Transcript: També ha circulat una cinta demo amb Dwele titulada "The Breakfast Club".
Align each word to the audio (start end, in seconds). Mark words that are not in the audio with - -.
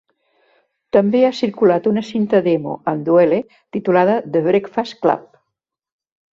També 0.95 1.21
ha 1.27 1.35
circulat 1.39 1.89
una 1.91 2.03
cinta 2.07 2.41
demo 2.49 2.75
amb 2.93 3.07
Dwele 3.11 3.41
titulada 3.79 4.19
"The 4.33 4.45
Breakfast 4.51 5.01
Club". 5.07 5.33